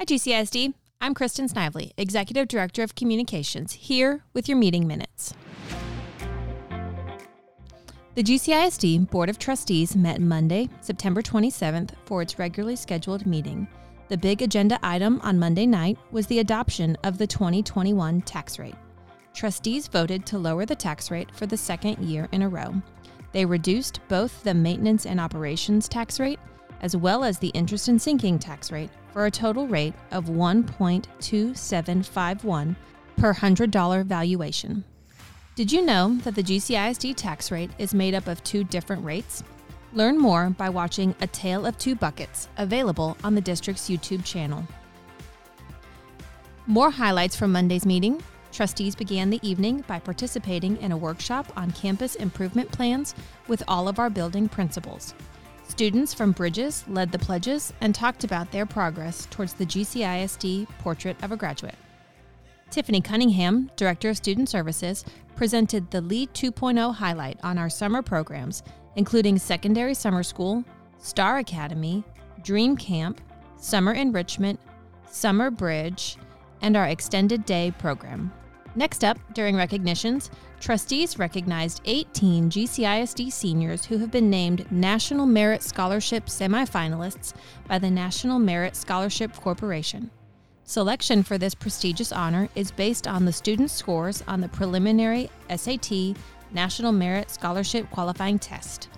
[0.00, 0.72] Hi, GCISD.
[1.02, 5.34] I'm Kristen Snively, Executive Director of Communications, here with your meeting minutes.
[8.14, 13.68] The GCISD Board of Trustees met Monday, September 27th for its regularly scheduled meeting.
[14.08, 18.76] The big agenda item on Monday night was the adoption of the 2021 tax rate.
[19.34, 22.72] Trustees voted to lower the tax rate for the second year in a row.
[23.32, 26.40] They reduced both the maintenance and operations tax rate
[26.80, 32.76] as well as the interest and sinking tax rate for a total rate of 1.2751
[33.16, 34.84] per $100 valuation.
[35.54, 39.42] Did you know that the GCISD tax rate is made up of two different rates?
[39.92, 44.64] Learn more by watching A Tale of Two Buckets, available on the district's YouTube channel.
[46.66, 48.22] More highlights from Monday's meeting.
[48.52, 53.16] Trustees began the evening by participating in a workshop on campus improvement plans
[53.48, 55.14] with all of our building principals.
[55.70, 61.16] Students from Bridges led the pledges and talked about their progress towards the GCISD Portrait
[61.22, 61.76] of a Graduate.
[62.70, 65.04] Tiffany Cunningham, Director of Student Services,
[65.36, 68.64] presented the LEAD 2.0 highlight on our summer programs,
[68.96, 70.64] including Secondary Summer School,
[70.98, 72.02] Star Academy,
[72.42, 73.20] Dream Camp,
[73.56, 74.58] Summer Enrichment,
[75.08, 76.16] Summer Bridge,
[76.62, 78.32] and our Extended Day program.
[78.76, 85.62] Next up, during recognitions, trustees recognized 18 GCISD seniors who have been named National Merit
[85.62, 87.32] Scholarship semifinalists
[87.66, 90.10] by the National Merit Scholarship Corporation.
[90.62, 96.14] Selection for this prestigious honor is based on the students' scores on the preliminary SAT
[96.52, 98.88] National Merit Scholarship Qualifying Test.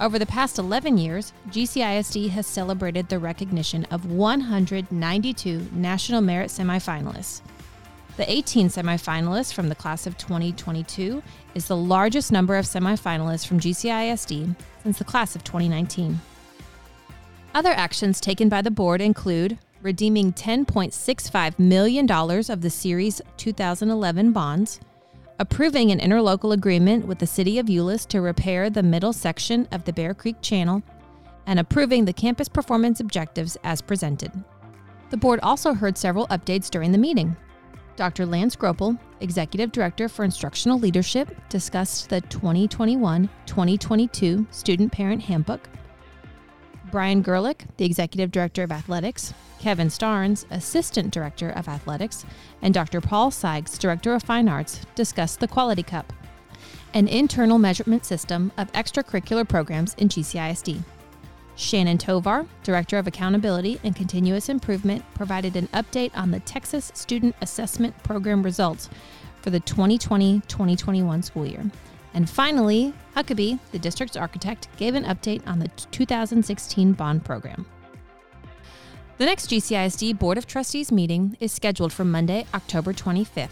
[0.00, 7.42] Over the past 11 years, GCISD has celebrated the recognition of 192 National Merit semifinalists.
[8.16, 11.20] The 18 semifinalists from the class of 2022
[11.56, 16.20] is the largest number of semifinalists from GCISD since the class of 2019.
[17.56, 24.78] Other actions taken by the board include redeeming $10.65 million of the Series 2011 bonds,
[25.40, 29.84] approving an interlocal agreement with the City of Euless to repair the middle section of
[29.84, 30.84] the Bear Creek Channel,
[31.46, 34.32] and approving the campus performance objectives as presented.
[35.10, 37.36] The board also heard several updates during the meeting.
[37.96, 38.26] Dr.
[38.26, 45.68] Lance Gropel, Executive Director for Instructional Leadership, discussed the 2021 2022 Student Parent Handbook.
[46.90, 52.24] Brian Gerlich, the Executive Director of Athletics, Kevin Starnes, Assistant Director of Athletics,
[52.62, 53.00] and Dr.
[53.00, 56.12] Paul Sykes, Director of Fine Arts, discussed the Quality Cup,
[56.92, 60.82] an internal measurement system of extracurricular programs in GCISD.
[61.56, 67.36] Shannon Tovar, Director of Accountability and Continuous Improvement, provided an update on the Texas Student
[67.40, 68.88] Assessment Program results
[69.40, 71.64] for the 2020 2021 school year.
[72.14, 77.66] And finally, Huckabee, the district's architect, gave an update on the 2016 bond program.
[79.18, 83.48] The next GCISD Board of Trustees meeting is scheduled for Monday, October 25th.